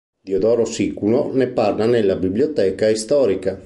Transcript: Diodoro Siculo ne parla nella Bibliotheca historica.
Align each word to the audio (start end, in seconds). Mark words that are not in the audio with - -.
Diodoro 0.27 0.65
Siculo 0.65 1.29
ne 1.31 1.45
parla 1.49 1.85
nella 1.85 2.15
Bibliotheca 2.15 2.89
historica. 2.89 3.59